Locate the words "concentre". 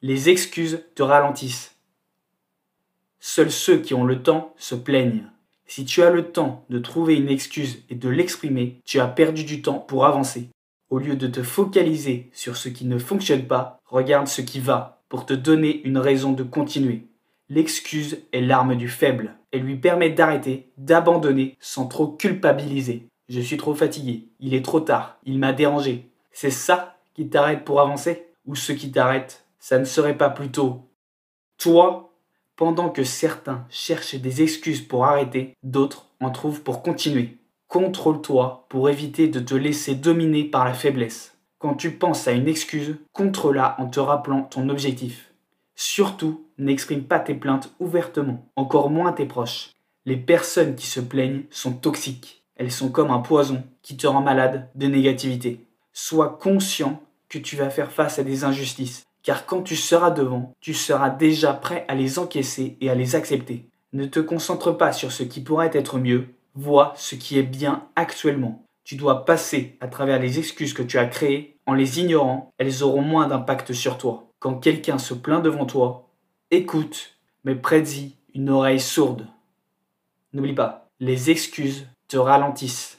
64.20-64.72